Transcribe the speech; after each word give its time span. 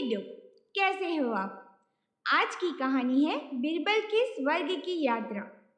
किड्डो 0.00 0.50
कैसे 0.74 1.16
हो 1.16 1.32
आप? 1.32 1.78
आज 2.32 2.56
की 2.56 2.70
कहानी 2.78 3.24
है 3.24 3.36
बिरबल 3.36 4.00
की 4.00 4.24
स्वर्ग 4.24 4.68
की 4.70 5.06
यात्रा। 5.06 5.72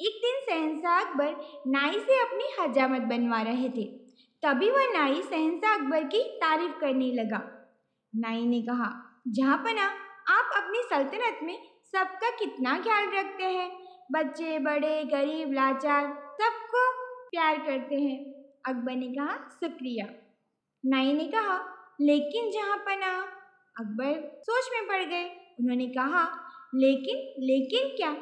एक 0.00 0.20
दिन 0.24 0.40
शहनशाह 0.50 1.04
अकबर 1.04 1.36
नाई 1.66 2.00
से 2.00 2.20
अपनी 2.20 2.62
हजामत 2.62 3.02
बनवा 3.02 3.42
रहे 3.42 3.68
थे। 3.68 3.84
तभी 4.42 4.70
वह 4.70 4.92
नाई 4.92 5.22
शहनशाह 5.22 5.74
अकबर 5.74 6.04
की 6.04 6.22
तारीफ़ 6.22 6.72
करने 6.72 7.12
लगा। 7.12 7.72
नाई 8.16 8.46
ने 8.46 8.62
कहा, 8.62 9.22
जहाँ 9.28 9.58
पना, 9.58 9.84
आप 10.28 10.50
अपनी 10.56 10.78
सल्तनत 10.78 11.40
में 11.42 11.62
सबका 11.84 12.30
कितना 12.30 12.78
ख्याल 12.78 13.10
रखते 13.10 13.44
हैं? 13.44 13.82
बच्चे, 14.12 14.58
बड़े, 14.58 15.04
गरीब, 15.04 15.52
लाचार, 15.52 16.06
सबको 16.40 16.92
प्यार 17.28 17.58
करते 17.58 17.94
हैं। 17.94 18.32
अकबर 18.68 18.92
ने 18.92 19.08
कहा, 19.08 19.36
शुक्रिया। 19.36 20.06
नाई 20.86 21.12
ने 21.12 21.24
कहा, 21.24 21.76
लेकिन 22.00 22.50
जहाँ 22.50 22.76
पना 22.76 23.36
अकबर 23.80 24.42
सोच 24.42 24.70
में 24.72 24.88
पड़ 24.88 25.10
गए। 25.10 25.24
उन्होंने 25.60 25.86
कहा, 25.86 26.22
लेकिन 26.74 27.16
लेकिन 27.44 27.96
क्या? 27.96 28.12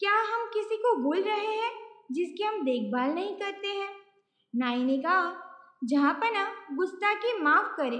क्या 0.00 0.12
हम 0.12 0.46
किसी 0.46 0.76
को 0.76 0.96
भूल 0.96 1.20
रहे 1.20 1.46
हैं 1.46 1.72
जिसकी 2.12 2.42
हम 2.42 2.62
देखभाल 2.62 3.10
नहीं 3.10 3.36
करते 3.36 3.68
हैं? 3.68 3.88
नाई 4.56 4.84
ने 4.84 4.98
कहा, 4.98 5.46
जहाँ 5.84 6.14
पना 6.14 6.54
गुस्ताखी 6.72 7.42
माफ़ 7.42 7.76
करे। 7.76 7.96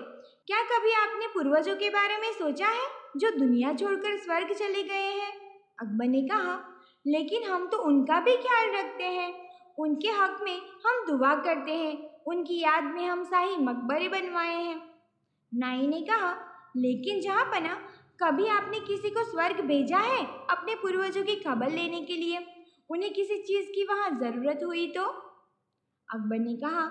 क्या 0.47 0.63
कभी 0.63 0.93
आपने 0.93 1.27
पूर्वजों 1.27 1.77
के 1.77 1.91
बारे 1.91 2.17
में 2.17 2.33
सोचा 2.33 2.67
है 2.67 2.89
जो 3.17 3.31
दुनिया 3.31 3.75
छोड़कर 3.75 4.17
स्वर्ग 4.17 4.53
चले 4.53 4.83
गए 4.83 5.11
हैं? 5.11 5.33
अकबर 5.81 6.07
ने 6.09 6.23
कहा, 6.23 6.81
लेकिन 7.07 7.45
हम 7.45 7.67
तो 7.67 7.77
उनका 7.79 8.21
भी 8.21 8.37
ख्याल 8.37 8.71
रखते 8.71 9.05
हैं। 9.05 9.51
उनके 9.79 10.09
हक 10.09 10.39
में 10.43 10.57
हम 10.57 11.07
दुआ 11.07 11.35
करते 11.35 11.73
हैं। 11.73 12.23
उनकी 12.27 12.61
याद 12.61 12.85
में 12.85 13.07
हम 13.07 13.25
शाही 13.25 13.57
मकबरे 13.57 14.09
बनवाए 14.09 14.63
हैं। 14.63 14.91
नाई 15.55 15.87
ने 15.87 16.01
कहा 16.01 16.50
लेकिन 16.77 17.21
जहाँ 17.21 17.45
पना, 17.45 17.75
कभी 18.23 18.47
आपने 18.47 18.81
किसी 18.81 19.11
को 19.11 19.25
स्वर्ग 19.25 19.61
भेजा 19.61 19.99
है 19.99 20.27
अपने 20.51 20.75
पूर्वजों 20.75 21.23
की 21.23 21.37
खबर 21.37 21.71
लेने 21.71 22.01
के 22.01 22.17
लिए? 22.17 22.47
उन्हें 22.91 23.13
किसी 23.13 23.39
चीज़ 23.39 23.67
की 23.67 23.85
वहाँ 23.85 24.11
ज़रूरत 24.11 24.61
हुई 24.65 24.87
तो? 24.87 25.05
अकबर 26.09 26.39
ने 26.39 26.57
कहा, 26.57 26.87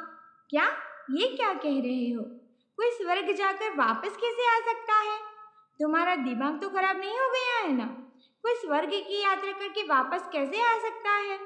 क्या? 0.49 0.65
ये 1.11 1.27
क्या 1.37 1.53
कह 1.53 1.79
रहे 1.81 2.11
हो? 2.11 2.23
कोई 2.77 2.89
स्वर्ग 2.91 3.35
जाकर 3.35 3.69
वापस 3.69 4.17
कैसे 4.17 4.47
आ 4.49 4.59
सकता 4.59 4.99
है? 4.99 5.19
तुम्हारा 5.79 6.15
दिमाग 6.15 6.61
तो 6.61 6.69
खराब 6.69 6.97
नहीं 6.97 7.19
हो 7.19 7.29
गया 7.29 7.59
है 7.59 7.77
ना? 7.77 7.85
कोई 8.41 8.53
स्वर्ग 8.53 8.89
की 8.89 9.23
यात्रा 9.23 9.51
करके 9.51 9.83
वापस 9.83 10.29
कैसे 10.31 10.61
आ 10.61 10.77
सकता 10.77 11.11
है? 11.11 11.39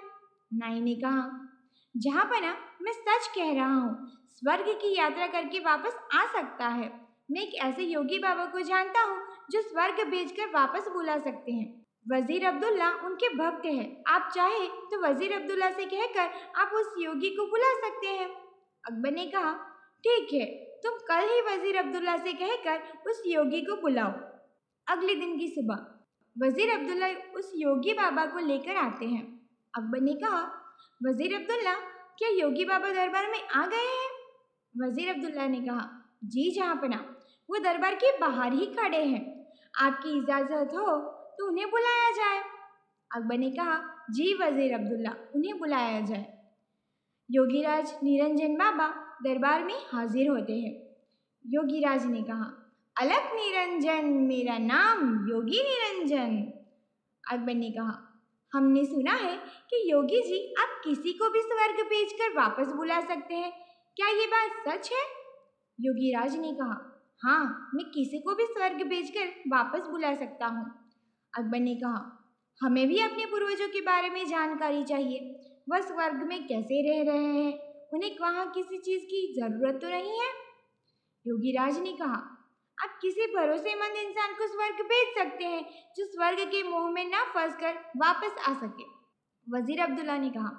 नाई 0.53 0.79
ने 0.79 0.95
कहा, 0.95 1.49
जहाँ 1.97 2.25
पना, 2.25 2.57
मैं 2.81 2.91
सच 2.91 3.27
कह 3.27 3.53
रहा 3.53 3.73
हूँ, 3.73 4.11
स्वर्ग 4.31 4.65
की 4.67 4.97
यात्रा 4.97 5.27
करके 5.27 5.59
वापस 5.59 5.97
आ 6.15 6.25
सकता 6.25 6.67
है। 6.67 7.12
मैं 7.29 7.41
एक 7.41 7.53
ऐसे 7.55 7.83
योगी 7.83 8.19
बाबा 8.19 8.45
को 8.45 8.59
जानता 8.61 9.01
हूँ, 9.01 9.17
जो 9.51 9.61
स्वर्ग 9.61 10.03
भेजकर 10.09 10.49
वापस 10.49 10.87
बुला 10.93 11.17
सकते 11.17 11.51
हैं। 11.51 11.67
वज़ीर 12.05 12.45
अब्दुल्ला 12.45 12.89
उनके 13.05 13.29
भक्त 13.35 13.65
हैं। 13.65 14.03
आप 14.07 14.31
चाहे 14.35 14.67
तो 14.91 14.99
वज़ीर 15.01 15.33
अब्दुल्ला 15.33 15.69
से 15.71 15.85
कहकर 15.85 16.59
आप 16.61 16.71
उस 16.75 16.93
योगी 16.99 17.29
को 17.29 17.45
बुला 17.47 17.71
सकते 17.79 18.07
हैं। 18.07 18.27
अकबर 18.83 19.11
ने 19.11 19.25
कहा, 19.25 19.53
ठीक 20.03 20.33
है, 20.33 20.45
तुम 20.83 20.97
कल 21.07 21.29
ही 21.29 21.41
वज़ीर 21.41 21.77
अब्दुल्ला 21.77 22.17
से 22.17 22.33
कहकर 22.33 23.09
उस 23.09 23.21
योगी 23.27 23.61
को 23.61 23.75
बुलाओ। 23.81 24.11
अगले 24.87 25.15
दिन 25.15 25.37
की 25.39 25.47
सुबह, 25.47 25.85
वज़ीर 26.35 26.71
अब्दुल्ला 26.71 27.07
उस 27.37 27.51
योगी 27.55 27.93
बाबा 27.93 28.25
को 28.25 28.39
लेकर 28.39 28.77
आते 28.77 29.05
हैं। 29.05 29.23
अकबर 29.73 30.01
ने 30.01 30.13
कहा, 30.13 30.41
वज़ीर 31.01 31.35
अब्दुल्ला, 31.35 31.73
क्या 32.17 32.29
योगी 32.31 32.65
बाबा 32.65 32.89
दरबार 32.89 33.31
में 33.31 33.41
आ 33.41 33.65
गए 33.65 33.87
हैं? 33.87 34.09
वज़ीर 34.75 35.09
अब्दुल्ला 35.09 35.47
ने 35.47 35.59
कहा, 35.59 35.89
जी, 36.23 36.51
जहाँ 36.51 36.75
पना 36.75 37.05
वो 37.53 37.59
दरबार 37.59 37.95
के 37.95 38.11
बाहर 38.19 38.53
ही 38.53 38.65
खड़े 38.65 39.03
हैं। 39.03 39.21
आपकी 39.73 40.17
इजाज़त 40.17 40.71
हो 40.75 40.95
तो 41.37 41.47
उन्हें 41.47 41.69
बुलाया 41.71 42.09
जाए। 42.11 42.39
अकबर 43.11 43.37
ने 43.37 43.49
कहा, 43.51 43.75
जी 44.11 44.33
वज़ीर 44.33 44.73
अब्दुल्ला, 44.73 45.11
उन्हें 45.35 45.57
बुलाया 45.59 45.99
जाए। 46.01 46.25
योगीराज 47.29 47.93
निरंजन 48.03 48.55
बाबा 48.55 48.87
दरबार 49.23 49.63
में 49.63 49.75
हाजिर 49.91 50.29
होते 50.29 50.53
हैं। 50.53 50.73
योगीराज 51.45 52.05
ने 52.05 52.21
कहा 52.21 52.51
अलक 52.95 53.29
निरंजन, 53.33 54.05
मेरा 54.23 54.57
नाम 54.57 55.27
योगी 55.29 55.61
निरंजन। 55.63 56.35
अकबर 57.23 57.53
ने 57.53 57.69
कहा, 57.71 57.97
हमने 58.53 58.83
सुना 58.85 59.13
है 59.13 59.35
कि 59.69 59.91
योगी 59.91 60.21
जी 60.21 60.41
आप 60.59 60.81
किसी 60.83 61.13
को 61.13 61.29
भी 61.29 61.41
स्वर्ग 61.41 61.83
भेजकर 61.89 62.33
वापस 62.35 62.71
बुला 62.71 62.99
सकते 63.01 63.35
हैं। 63.35 63.51
क्या 63.97 64.07
ये 64.09 64.25
बात 64.27 64.67
सच 64.67 64.91
है? 64.91 65.03
योगीराज 65.79 66.35
ने 66.35 66.51
कहा 66.53 66.89
हाँ 67.23 67.71
मैं 67.75 67.85
किसी 67.91 68.19
को 68.19 68.35
भी 68.35 68.45
स्वर्ग 68.45 68.83
भेजकर 68.87 69.27
वापस 69.47 69.87
बुला 69.87 70.13
सकता 70.15 70.45
हूँ। 70.45 70.65
अकबर 71.33 71.59
ने 71.59 71.75
कहा, 71.75 72.19
हमें 72.61 72.87
भी 72.87 72.97
अपने 72.99 73.25
पूर्वजों 73.25 73.67
के 73.67 73.81
बारे 73.81 74.09
में 74.09 74.25
जानकारी 74.27 74.83
चाहिए। 74.83 75.19
वह 75.69 75.81
स्वर्ग 75.81 76.23
में 76.23 76.47
कैसे 76.47 76.81
रह 76.81 77.11
रहे 77.11 77.25
हैं? 77.25 77.53
उन्हें 77.93 78.17
वहाँ 78.21 78.51
किसी 78.51 78.77
चीज़ 78.77 79.03
की 79.03 79.41
ज़रूरत 79.41 79.79
तो 79.81 79.89
नहीं 79.89 80.19
है? 80.19 80.29
योगीराज 81.25 81.79
ने 81.79 81.91
कहा, 81.91 82.19
आप 82.77 82.99
किसी 83.01 83.25
भरोसेमंद 83.27 83.97
इंसान 83.97 84.33
को 84.33 84.47
स्वर्ग 84.47 84.85
भेज 84.85 85.17
सकते 85.17 85.45
हैं, 85.45 85.65
जो 85.97 86.05
स्वर्ग 86.05 86.39
के 86.39 86.63
मुँह 86.63 86.91
में 86.91 87.05
ना 87.09 87.23
फंस 87.23 87.55
कर 87.55 87.75
वापस 87.97 88.43
आ 88.47 88.53
सके। 88.53 88.83
वज़ीर 89.47 89.81
अब्दुल्ला 89.81 90.17
ने 90.17 90.29
कहा, 90.29 90.51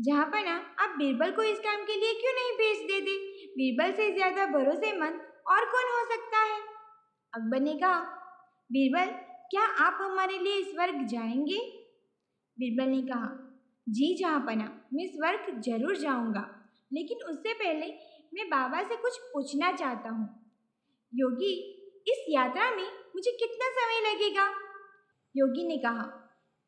जहाँ 0.00 0.26
पर 0.26 0.44
ना, 0.44 0.56
आप 0.80 0.96
बीरबल 0.98 1.30
को 1.30 1.42
इस 1.42 1.58
काम 1.58 1.84
के 1.84 1.96
लिए 1.96 2.12
क्यों 2.12 2.32
नहीं 2.32 2.52
भेज 2.58 2.78
देते? 2.78 3.16
बीरबल 3.56 3.92
से 3.92 4.14
ज़्यादा 4.14 4.46
भरोसेमंद 4.46 5.20
और 5.50 5.64
कौन 5.64 5.84
हो 5.84 6.04
सकता 6.04 6.38
है? 6.38 6.60
अकबर 7.34 7.60
ने 7.60 7.74
कहा 7.74 8.00
बीरबल, 8.70 9.06
क्या 9.50 9.62
आप 9.62 9.98
हमारे 10.00 10.38
लिए 10.38 10.62
स्वर्ग 10.62 11.06
जाएँगे? 11.06 11.58
बीरबल 12.58 12.90
ने 12.90 13.02
कहा, 13.02 13.28
जी 13.88 14.16
जहाँ 14.16 14.40
पना, 14.40 14.88
मैं 14.94 15.06
स्वर्ग 15.06 15.60
ज़रूर 15.60 15.96
जाऊँगा, 15.96 16.70
लेकिन 16.92 17.18
उससे 17.18 17.52
पहले 17.52 17.86
मैं 18.34 18.48
बाबा 18.48 18.82
से 18.82 18.96
कुछ 18.96 19.18
पूछना 19.18 19.72
चाहता 19.72 20.10
हूँ। 20.10 20.28
योगी, 21.14 21.52
इस 22.08 22.24
यात्रा 22.28 22.70
में 22.70 22.86
मुझे 23.16 23.30
कितना 23.30 23.70
समय 23.70 24.10
लगेगा? 24.10 24.46
योगी 25.36 25.66
ने 25.66 25.76
कहा, 25.76 26.16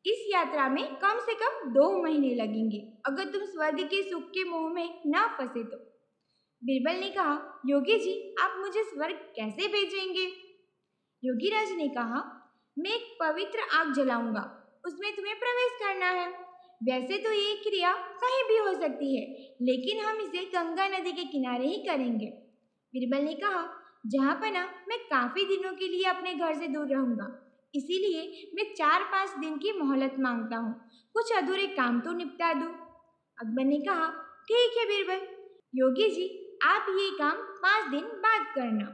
इस 0.05 0.27
यात्रा 0.33 0.69
में 0.69 0.95
कम 0.95 1.19
से 1.19 1.33
कम 1.33 1.69
दो 1.69 2.03
महीने 2.03 2.35
लगेंगे, 2.35 2.93
अगर 3.05 3.25
तुम 3.25 3.45
स्वर्ग 3.45 3.83
के 3.83 4.09
सुख 4.09 4.23
के 4.23 4.49
मुँह 4.49 4.73
में 4.73 5.01
ना 5.05 5.27
फंसे 5.27 5.63
तो। 5.63 5.92
बिरबल 6.63 6.99
ने 6.99 7.09
कहा, 7.09 7.61
योगी 7.65 7.97
जी, 7.97 8.35
आप 8.41 8.55
मुझे 8.59 8.83
स्वर्ग 8.83 9.15
कैसे 9.35 9.67
भेजेंगे? 9.67 10.25
योगीराज 11.23 11.71
ने 11.71 11.87
कहा, 11.87 12.19
मैं 12.77 12.91
एक 12.91 13.17
पवित्र 13.21 13.59
आग 13.73 13.93
जलाऊँगा, 13.93 14.43
उसमें 14.85 15.15
तुम्हें 15.15 15.35
प्रवेश 15.39 15.71
करना 15.79 16.09
है। 16.11 16.27
वैसे 16.81 17.17
तो 17.17 17.31
ये 17.31 17.53
क्रिया 17.55 17.91
कहीं 17.93 18.43
भी 18.43 18.57
हो 18.57 18.73
सकती 18.73 19.15
है, 19.15 19.25
लेकिन 19.61 19.99
हम 19.99 20.17
इसे 20.17 20.43
गंगा 20.45 20.87
नदी 20.87 21.11
के 21.11 21.23
किनारे 21.23 21.67
ही 21.67 21.77
करेंगे। 21.77 22.25
बीरबल 22.93 23.23
ने 23.23 23.33
कहा, 23.33 23.67
जहाँ 24.05 24.35
पर 24.35 24.51
ना, 24.51 24.63
मैं 24.87 24.99
काफ़ी 24.99 25.45
दिनों 25.45 25.73
के 25.73 25.87
लिए 25.87 26.05
अपने 26.05 26.33
घर 26.33 26.53
से 26.53 26.67
दूर 26.67 26.87
रहूँगा, 26.87 27.27
इसीलिए 27.73 28.51
मैं 28.55 28.73
चार 28.73 29.03
पाँच 29.03 29.37
दिन 29.39 29.57
की 29.57 29.71
मोहलत 29.79 30.15
माँगता 30.19 30.57
हूँ, 30.57 30.73
कुछ 31.15 31.33
अधूरे 31.33 31.67
काम 31.67 31.99
तो 32.01 32.13
निपटा 32.13 32.53
दूँ। 32.53 32.71
अकबर 33.37 33.65
ने 33.65 33.79
कहा, 33.79 34.07
ठीक 34.47 34.77
है 34.77 34.85
बीरबल। 34.85 35.27
योगी 35.75 36.09
जी 36.09 36.27
आप 36.65 36.85
ये 36.89 37.09
काम 37.17 37.37
पाँच 37.37 37.91
दिन 37.91 38.01
बाद 38.01 38.45
करना। 38.55 38.85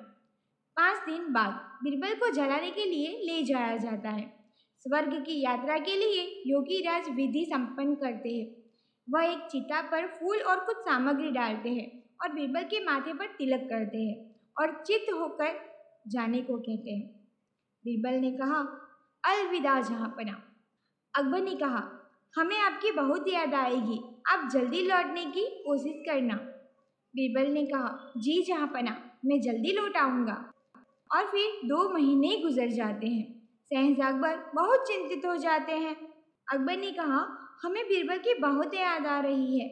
पाँच 0.78 0.98
दिन 1.06 1.34
बाद 1.34 1.80
बीरबल 1.84 2.16
को 2.16 2.30
जलाने 2.30 2.72
के 2.72 2.86
लिए 2.86 3.08
ले 3.08 3.44
जाया 3.44 3.78
जाता 3.78 4.10
है। 4.10 4.34
स्वर्ग 4.80 5.14
की 5.26 5.42
यात्रा 5.42 5.78
के 5.78 5.96
लिए 5.96 6.44
योगी 6.48 6.82
राज 6.82 7.10
विधि 7.10 7.46
संपन्न 7.46 7.96
करते 7.96 8.30
हैं। 8.30 8.56
वह 9.10 9.24
एक 9.24 9.40
चिता 9.40 9.82
पर 9.82 10.08
फूल 10.08 10.38
और 10.38 10.60
कुछ 10.60 10.78
सामग्री 10.78 11.32
डालते 11.32 11.70
हैं 11.70 12.04
और 12.22 12.34
बीरबल 12.34 12.64
के 12.64 12.84
माथे 12.86 13.14
पर 13.14 13.26
तिलक 13.26 13.60
करते 13.60 13.98
हैं 13.98 14.36
और 14.60 14.84
चित्त 14.88 15.14
होकर 15.14 15.60
जाने 16.08 16.42
को 16.42 16.58
कहते 16.58 16.92
हैं। 16.92 17.10
बीरबल 17.86 18.20
ने 18.20 18.32
कहा, 18.32 18.60
अलविदा 19.24 19.82
जहाँ 19.82 20.10
पना 20.10 20.44
अकबर 21.16 21.42
ने 21.42 21.56
कहा, 21.56 22.12
हमें 22.36 22.60
आपकी 22.60 22.92
बहुत 22.92 23.26
याद 23.28 23.54
आएगी। 23.54 24.22
आप 24.28 24.50
जल्दी 24.54 24.82
लौटने 24.82 25.26
की 25.26 25.64
कोशिश 25.68 25.94
करना। 25.96 26.49
बीरबल 27.20 27.52
ने 27.52 27.66
कहा, 27.66 28.14
जी 28.18 28.42
जहाँ 28.44 28.68
पना 28.68 28.96
मैं 29.26 29.40
जल्दी 29.42 29.72
लौट 29.72 29.98
आऊँगा। 29.98 30.52
और 31.10 31.26
फिर 31.26 31.68
दो 31.68 31.90
महीने 31.90 32.38
गुजर 32.42 32.68
जाते 32.68 33.08
हैं। 33.08 33.26
सहज 33.72 34.00
अकबर 34.02 34.36
बहुत 34.56 34.88
चिंतित 34.88 35.26
हो 35.26 35.36
जाते 35.36 35.72
हैं। 35.72 35.96
अकबर 36.48 36.78
ने 36.78 36.92
कहा, 36.92 37.20
हमें 37.64 37.84
बीरबल 37.84 38.18
की 38.18 38.34
बहुत 38.34 38.74
याद 38.74 39.08
आ 39.08 39.20
रही 39.20 39.60
है। 39.60 39.68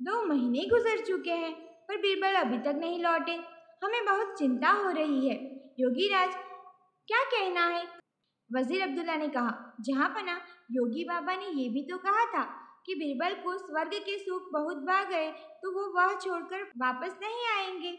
दो 0.00 0.24
महीने 0.26 0.64
गुजर 0.68 1.04
चुके 1.04 1.30
हैं, 1.30 1.52
पर 1.88 1.96
बीरबल 1.96 2.34
अभी 2.34 2.58
तक 2.58 2.78
नहीं 2.80 2.98
लौटे। 3.02 3.38
हमें 3.84 4.04
बहुत 4.04 4.34
चिंता 4.38 4.70
हो 4.70 4.90
रही 4.90 5.28
है। 5.28 5.36
योगी 5.80 6.08
राज 6.08 6.34
क्या 7.08 7.22
कहना 7.24 7.66
है? 7.66 7.86
वज़ीर 8.50 8.82
अब्दुल्ला 8.82 9.16
ने 9.16 9.28
कहा 9.28 9.76
जहाँ 9.80 10.08
पना 10.08 10.40
योगी 10.72 11.04
बाबा 11.04 11.34
ने 11.34 11.62
ये 11.62 11.68
भी 11.68 11.82
तो 11.82 11.98
कहा 11.98 12.24
था 12.24 12.67
कि 12.88 12.94
बीरबल 12.94 13.34
को 13.34 13.58
स्वर्ग 13.58 13.90
के 13.94 14.18
सुख 14.18 14.48
बहुत 14.52 14.76
भा 14.76 15.04
गए 15.04 15.30
तो 15.30 15.72
वो 15.72 15.94
वह 15.96 16.18
छोड़कर 16.20 16.62
वापस 16.62 17.18
नहीं 17.22 17.56
आएँगे। 17.56 17.90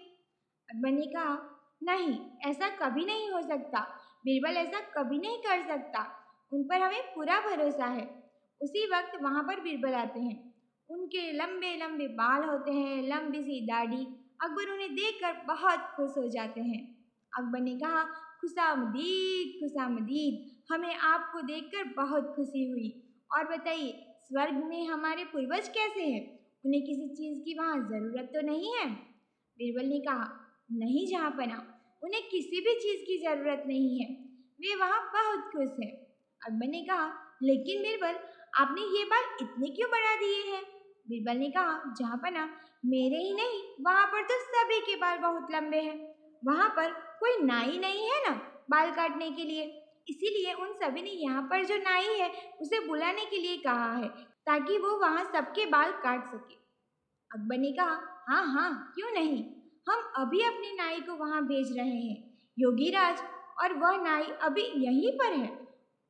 अकबर 0.69 0.91
ने 0.91 1.05
कहा, 1.05 1.55
नहीं, 1.83 2.19
ऐसा 2.45 2.69
कभी 2.69 3.05
नहीं 3.05 3.31
हो 3.31 3.41
सकता। 3.41 3.79
बीरबल 4.25 4.57
ऐसा 4.57 4.79
कभी 4.79 5.17
नहीं 5.17 5.37
कर 5.37 5.67
सकता। 5.67 6.25
उन 6.53 6.63
पर 6.63 6.81
हमें 6.81 7.03
पूरा 7.03 7.39
भरोसा 7.39 7.85
है। 7.85 8.31
उसी 8.61 8.85
वक्त 8.85 9.11
वहाँ 9.21 9.43
पर 9.43 9.59
बीरबल 9.59 9.93
आते 9.93 10.19
हैं। 10.19 10.53
उनके 10.89 11.31
लंबे 11.31 11.77
लंबे 11.77 12.07
बाल 12.07 12.43
होते 12.43 12.71
हैं, 12.71 13.07
लंबी 13.07 13.41
सी 13.41 13.65
दाढ़ी। 13.65 14.05
अकबर 14.43 14.73
उन्हें 14.73 14.95
देखकर 14.95 15.33
बहुत 15.33 15.79
खुश 15.79 16.17
हो 16.17 16.29
जाते 16.29 16.61
हैं। 16.61 17.05
अकबर 17.37 17.59
ने 17.59 17.75
कहा, 17.75 18.03
खुशामदीद 18.41 19.63
खुशामदीद। 19.63 20.63
हमें 20.73 20.95
आपको 20.95 21.41
देखकर 21.41 21.83
बहुत 21.83 22.33
खुशी 22.35 22.69
हुई। 22.69 23.05
और 23.35 23.57
बताइए 23.57 24.05
स्वर्ग 24.31 24.53
में 24.53 24.87
हमारे 24.87 25.23
पूर्वज 25.23 25.67
कैसे 25.67 26.01
हैं? 26.01 26.39
उन्हें 26.65 26.83
किसी 26.83 27.07
चीज़ 27.07 27.39
की 27.43 27.53
वहाँ 27.59 27.77
ज़रूरत 27.77 28.31
तो 28.33 28.41
नहीं 28.41 28.73
है? 28.73 28.89
बीरबल 29.57 29.85
ने 29.89 29.99
कहा, 29.99 30.55
नहीं 30.71 31.07
जहाँ 31.07 31.31
पना 31.31 31.81
उन्हें 32.03 32.23
किसी 32.23 32.61
भी 32.61 32.73
चीज़ 32.73 33.05
की 33.05 33.17
ज़रूरत 33.17 33.63
नहीं 33.67 33.99
है। 33.99 34.13
वे 34.61 34.75
वहाँ 34.75 35.01
बहुत 35.01 35.51
खुश 35.51 35.69
हैं। 35.83 35.91
अकबर 36.45 36.67
ने 36.67 36.81
कहा, 36.81 37.37
लेकिन 37.43 37.81
बीरबल, 37.81 38.19
आपने 38.55 38.81
ये 38.81 39.05
बाल 39.05 39.23
इतने 39.41 39.69
क्यों 39.69 39.89
बढ़ा 39.89 40.15
दिए 40.15 40.55
हैं? 40.55 40.63
बीरबल 41.07 41.37
ने 41.37 41.49
कहा 41.49 41.93
जहाँ 41.99 42.17
पना 42.17 42.59
मेरे 42.85 43.17
ही 43.17 43.33
नहीं, 43.33 43.83
वहाँ 43.85 44.07
पर 44.07 44.21
तो 44.21 44.39
सभी 44.39 44.79
के 44.79 44.95
बाल 44.95 45.17
बहुत 45.17 45.47
लंबे 45.51 45.77
हैं। 45.77 46.15
वहाँ 46.45 46.69
पर 46.69 46.91
कोई 46.91 47.45
नाई 47.45 47.77
नहीं 47.77 48.09
है 48.09 48.29
ना, 48.29 48.35
बाल 48.69 48.91
काटने 48.91 49.31
के 49.31 49.43
लिए? 49.43 49.78
इसीलिए 50.09 50.53
उन 50.53 50.73
सभी 50.73 51.01
ने 51.01 51.09
यहाँ 51.09 51.41
पर 51.41 51.65
जो 51.65 51.77
नाई 51.77 52.19
है, 52.19 52.29
उसे 52.61 52.79
बुलाने 52.87 53.25
के 53.25 53.37
लिए 53.37 53.57
कहा 53.57 53.91
है, 53.93 54.07
ताकि 54.45 54.77
वो 54.77 54.97
वहाँ 54.99 55.23
सबके 55.25 55.65
बाल 55.65 55.91
काट 56.03 56.25
सके। 56.25 56.55
अकबर 57.31 57.57
ने 57.57 57.71
कहा 57.71 58.25
हाँ 58.29 58.45
हाँ 58.53 58.91
क्यों 58.95 59.11
नहीं? 59.11 59.43
हम 59.89 60.11
अभी 60.17 60.41
अपने 60.41 60.71
नाई 60.75 60.99
को 60.99 61.13
वहाँ 61.15 61.41
भेज 61.45 61.77
रहे 61.77 61.89
हैं, 61.89 62.17
योगीराज, 62.57 63.21
और 63.61 63.73
वह 63.73 63.95
नाई 64.03 64.23
अभी 64.41 64.61
यहीं 64.61 65.11
पर 65.11 65.33
है। 65.33 65.47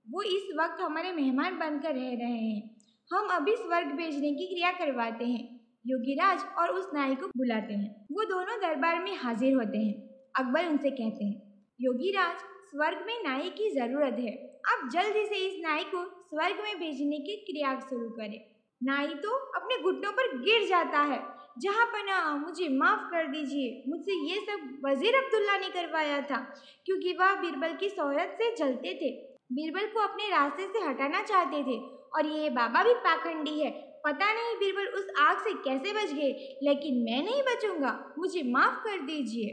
वो 0.06 0.22
इस 0.22 0.50
वक्त 0.60 0.82
हमारे 0.82 1.12
मेहमान 1.12 1.58
बनकर 1.60 1.94
रह 1.96 2.10
रहे 2.14 2.38
हैं। 2.40 2.78
हम 3.12 3.28
अभी 3.28 3.56
स्वर्ग 3.56 3.88
भेजने 3.88 4.32
की 4.32 4.46
क्रिया 4.46 4.72
करवाते 4.72 5.26
हैं, 5.26 5.44
योगीराज 5.86 6.44
और 6.58 6.70
उस 6.70 6.90
नाई 6.94 7.16
को 7.16 7.28
बुलाते 7.28 7.74
हैं। 7.74 8.06
वो 8.12 8.24
दोनों 8.24 8.58
दरबार 8.58 9.00
में 9.00 9.16
हाजिर 9.16 9.56
होते 9.56 9.78
हैं, 9.78 9.96
अकबर 10.36 10.68
उनसे 10.68 10.90
कहते 10.92 11.26
हैं, 11.26 11.66
योगीराज 11.80 12.44
स्वर्ग 12.70 13.04
में 13.08 13.18
नाई 13.24 13.50
की 13.50 13.70
ज़रूरत 13.70 14.18
है। 14.20 14.34
आप 14.68 14.90
जल्दी 14.94 15.26
से 15.26 15.36
इस 15.36 15.60
नाई 15.64 15.84
को 15.84 16.04
स्वर्ग 16.06 16.64
में 16.64 16.80
भेजने 16.80 17.18
की 17.20 17.36
क्रिया 17.46 17.74
शुरू 17.80 18.10
करें। 18.10 18.40
नाई 18.82 19.08
तो 19.08 19.32
अपने 19.56 19.78
घुटनों 19.78 20.12
पर 20.12 20.38
गिर 20.38 20.68
जाता 20.68 21.00
है। 21.04 21.20
जहाँ 21.60 21.86
पना 21.86 22.36
मुझे 22.36 22.68
माफ़ 22.70 23.00
कर 23.12 23.28
दीजिए। 23.28 23.84
मुझसे 23.88 24.14
ये 24.30 24.36
सब 24.40 24.68
वज़ीर 24.86 25.16
अब्दुल्ला 25.16 25.58
ने 25.58 25.70
करवाया 25.70 26.22
था, 26.22 26.38
क्योंकि 26.86 27.14
वह 27.14 27.34
बीरबल 27.36 27.74
की 27.74 27.90
शोहरत 27.90 28.38
से 28.42 28.56
जलते 28.56 28.94
थे। 28.94 29.10
बीरबल 29.54 29.88
को 29.88 30.00
अपने 30.00 30.30
रास्ते 30.30 30.68
से 30.68 30.86
हटाना 30.86 31.22
चाहते 31.22 31.64
थे, 31.64 31.80
और 32.16 32.26
ये 32.26 32.50
बाबा 32.50 32.84
भी 32.84 32.94
पाखंडी 32.94 33.60
है। 33.60 33.72
पता 34.06 34.34
नहीं 34.34 34.56
बीरबल 34.56 34.88
उस 34.94 35.08
आग 35.20 35.38
से 35.38 35.54
कैसे 35.64 35.94
बच 35.94 36.14
गए, 36.14 36.32
लेकिन 36.64 37.04
मैं 37.04 37.22
नहीं 37.24 37.42
बचूँगा। 37.44 38.14
मुझे 38.20 38.44
माफ़ 38.44 38.80
कर 38.84 39.02
दीजिए। 39.02 39.50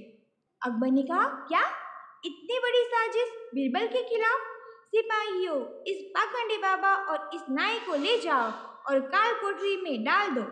अकबर 0.63 0.91
ने 0.91 1.03
कहा, 1.03 1.25
क्या? 1.49 1.63
इतनी 2.27 2.59
बड़ी 2.59 2.83
साजिश 2.87 3.29
बीरबल 3.55 3.87
के 3.89 4.03
खिलाफ? 4.05 4.53
सिपाहियों, 4.89 5.57
इस 5.85 6.03
पाखंडी 6.15 6.57
बाबा 6.59 6.95
और 7.05 7.31
इस 7.35 7.43
नाई 7.51 7.79
को 7.81 7.95
ले 7.97 8.17
जाओ 8.21 8.51
और 8.89 9.01
काल 9.09 9.35
कोठरी 9.35 9.77
में 9.83 10.05
डाल 10.05 10.31
दो। 10.31 10.43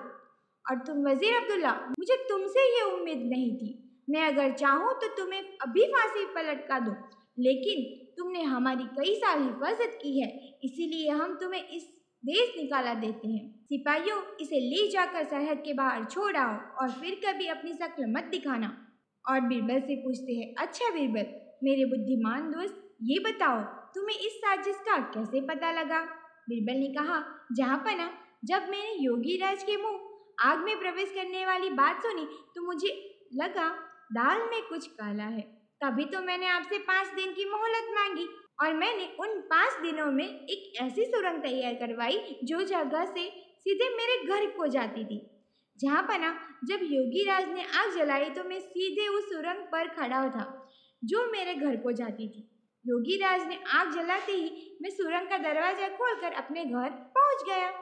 और 0.65 0.79
तुम 0.87 1.03
वज़ीर 1.07 1.35
अब्दुल्ला 1.35 1.73
मुझे 1.91 2.17
तुमसे 2.29 2.63
ये 2.69 2.83
उम्मीद 2.93 3.27
नहीं 3.31 3.51
थी। 3.57 3.71
मैं 4.11 4.27
अगर 4.27 4.53
चाहूँ 4.55 4.93
तो 5.01 5.09
तुम्हें 5.17 5.43
अभी 5.59 5.87
फांसी 5.87 6.25
पर 6.35 6.51
लटका 6.51 6.79
दूँ, 6.81 6.95
लेकिन 7.39 7.83
तुमने 8.17 8.43
हमारी 8.45 8.85
कई 8.97 9.15
साल 9.17 9.43
हिफाजत 9.43 9.99
की 10.03 10.21
है, 10.21 10.29
इसीलिए 10.65 11.11
हम 11.11 11.35
तुम्हें 11.35 11.69
इस 11.69 11.83
देश 12.23 12.55
निकाला 12.57 12.95
देते 12.97 13.29
हैं। 13.29 13.45
सिपाहियों, 13.65 14.21
इसे 14.41 14.61
ले 14.61 14.89
जाकर 14.91 15.25
सरहद 15.25 15.63
के 15.65 15.73
बाहर 15.75 16.05
छोड़ 16.07 16.37
आओ 16.37 16.55
और 16.81 16.91
फिर 16.93 17.21
कभी 17.25 17.47
अपनी 17.49 17.73
शक्ल 17.75 18.13
मत 18.13 18.29
दिखाना। 18.31 18.77
और 19.25 19.41
बीरबल 19.43 19.81
से 19.81 19.95
पूछते 19.99 20.33
हैं 20.33 20.55
अच्छा 20.59 20.91
बीरबल 20.91 21.33
मेरे 21.65 21.85
बुद्धिमान 21.87 22.51
दोस्त, 22.51 22.81
ये 23.03 23.19
बताओ, 23.21 23.61
तुम्हें 23.95 24.19
इस 24.19 24.37
साजिश 24.39 24.77
का 24.87 24.99
कैसे 25.15 25.41
पता 25.47 25.71
लगा? 25.73 26.01
बीरबल 26.49 26.79
ने 26.79 26.89
कहा, 26.95 27.23
जहाँ 27.53 27.79
पना 27.79 28.11
जब 28.45 28.69
मैंने 28.71 28.95
योगी 29.01 29.37
राज 29.37 29.63
के 29.63 29.77
मुँह 29.77 30.01
आग 30.41 30.59
में 30.59 30.79
प्रवेश 30.79 31.13
करने 31.15 31.45
वाली 31.47 31.71
बात 31.73 32.03
सुनी 32.03 32.25
तो 32.55 32.63
मुझे 32.63 32.89
लगा, 33.35 33.69
दाल 34.13 34.41
में 34.51 34.63
कुछ 34.63 34.87
काला 34.89 35.25
है। 35.27 35.43
तभी 35.81 36.05
तो 36.05 36.21
मैंने 36.23 36.47
आपसे 36.49 36.79
पाँच 36.81 37.15
दिन 37.15 37.33
की 37.33 37.45
मोहलत 37.45 37.89
मांगी 37.95 38.27
और 38.63 38.75
मैंने 38.75 39.09
उन 39.21 39.41
पाँच 39.51 39.81
दिनों 39.83 40.11
में 40.13 40.25
एक 40.25 40.81
ऐसी 40.83 41.05
सुरंग 41.05 41.43
तैयार 41.43 41.75
करवाई, 41.75 42.19
जो 42.45 42.63
जगह 42.63 43.05
से 43.07 43.29
सीधे 43.61 43.89
मेरे 43.97 44.23
घर 44.27 44.47
को 44.57 44.67
जाती 44.67 45.05
थी। 45.05 45.21
जहाँ 45.79 46.03
पना 46.03 46.29
जब 46.65 46.81
योगी 46.85 47.25
राज 47.25 47.49
ने 47.49 47.65
आग 47.77 47.95
जलाई 47.95 48.31
तो 48.31 48.45
मैं 48.45 48.61
सीधे 48.61 49.09
उस 49.09 49.25
सुरंग 49.25 49.65
पर 49.73 49.89
खड़ा 49.95 50.29
था। 50.29 50.45
जो 51.05 51.25
मेरे 51.33 51.55
घर 51.55 51.77
को 51.77 51.93
जाती 51.93 52.29
थी। 52.29 52.49
योगी 52.85 53.17
राज 53.17 53.47
ने 53.49 53.59
आग 53.75 53.93
जलाते 53.93 54.33
ही 54.33 54.77
मैं 54.83 54.91
सुरंग 54.91 55.29
का 55.29 55.39
दरवाज़ा 55.41 55.89
खोलकर 55.91 56.33
अपने 56.35 56.65
घर 56.65 56.91
पहुँच 57.15 57.45
गया। 57.49 57.73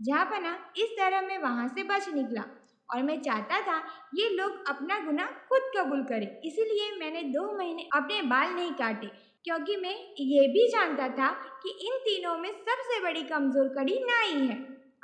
जहाँ 0.00 0.24
पना 0.24 0.56
इस 0.76 0.90
तरह 0.90 1.20
मैं 1.20 1.38
वहाँ 1.38 1.66
से 1.68 1.82
बच 1.84 2.08
निकला 2.08 2.44
और 2.88 3.02
मैं 3.02 3.20
चाहता 3.22 3.60
था 3.60 3.76
ये 4.14 4.28
लोग 4.30 4.68
अपना 4.68 4.98
गुना 5.00 5.26
खुद 5.48 5.70
कबूल 5.76 6.02
करें। 6.04 6.26
इसीलिए 6.40 6.90
मैंने 6.96 7.22
दो 7.30 7.44
महीने 7.58 7.88
अपने 7.94 8.20
बाल 8.22 8.54
नहीं 8.54 8.72
काटे, 8.72 9.06
क्योंकि 9.44 9.76
मैं 9.76 9.94
ये 10.20 10.46
भी 10.48 10.66
जानता 10.68 11.08
था 11.08 11.30
कि 11.62 11.70
इन 11.86 11.98
तीनों 11.98 12.36
में 12.38 12.50
सबसे 12.50 13.00
बड़ी 13.02 13.22
कमज़ोर 13.22 13.68
कड़ी 13.68 13.98
नाई 14.00 14.46
है। 14.46 14.56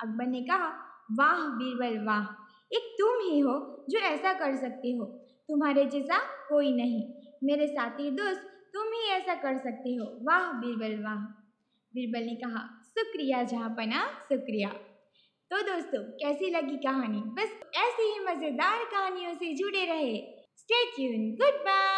अकबर 0.02 0.26
ने 0.26 0.42
कहा, 0.42 0.68
वाह 1.12 1.46
बीरबल, 1.52 2.04
वाह! 2.04 2.26
एक 2.72 2.94
तुम 2.98 3.20
ही 3.20 3.38
हो 3.38 3.54
जो 3.90 3.98
ऐसा 3.98 4.32
कर 4.34 4.56
सकते 4.56 4.92
हो। 4.92 5.04
तुम्हारे 5.48 5.84
जैसा 5.86 6.18
कोई 6.48 6.72
नहीं। 6.72 7.02
मेरे 7.44 7.66
साथी 7.66 8.10
दोस्त, 8.10 8.70
तुम 8.74 8.82
ही 8.82 9.08
ऐसा 9.08 9.34
कर 9.34 9.58
सकते 9.58 9.94
हो। 9.94 10.18
वाह, 10.22 10.52
बीरबल 10.52 11.04
वाह। 11.04 11.16
बीरबल 11.94 12.26
ने 12.26 12.34
कहा, 12.34 12.82
शुक्रिया, 12.84 13.42
जहाँपना, 13.42 14.06
शुक्रिया। 14.06 14.68
तो 15.50 15.62
दोस्तों, 15.62 16.02
कैसी 16.02 16.50
लगी 16.50 16.76
कहानी? 16.76 17.20
बस 17.20 17.60
ऐसी 17.76 18.02
ही 18.02 18.20
मज़ेदार 18.20 18.84
कहानियों 18.84 19.34
से 19.34 19.54
जुड़े 19.54 19.84
रहे। 19.84 20.16
Stay 20.56 20.84
tune 20.84 21.30
good 21.30 21.60
bye 21.60 21.97